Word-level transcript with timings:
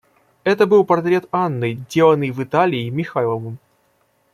Это 0.43 0.65
был 0.65 0.83
портрет 0.83 1.27
Анны, 1.31 1.75
деланный 1.87 2.31
в 2.31 2.41
Италии 2.43 2.89
Михайловым. 2.89 3.59